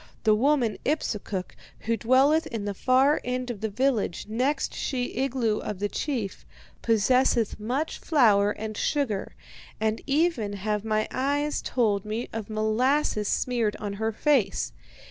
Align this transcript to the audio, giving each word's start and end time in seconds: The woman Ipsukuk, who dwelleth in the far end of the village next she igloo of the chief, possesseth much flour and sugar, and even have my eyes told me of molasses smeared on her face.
The 0.23 0.33
woman 0.33 0.79
Ipsukuk, 0.83 1.55
who 1.81 1.95
dwelleth 1.95 2.47
in 2.47 2.65
the 2.65 2.73
far 2.73 3.21
end 3.23 3.51
of 3.51 3.61
the 3.61 3.69
village 3.69 4.25
next 4.27 4.73
she 4.73 5.13
igloo 5.15 5.59
of 5.59 5.77
the 5.77 5.89
chief, 5.89 6.43
possesseth 6.81 7.59
much 7.59 7.99
flour 7.99 8.49
and 8.49 8.75
sugar, 8.75 9.35
and 9.79 10.01
even 10.07 10.53
have 10.53 10.83
my 10.83 11.07
eyes 11.11 11.61
told 11.61 12.03
me 12.03 12.29
of 12.33 12.49
molasses 12.49 13.27
smeared 13.27 13.75
on 13.75 13.93
her 14.01 14.11
face. 14.11 14.73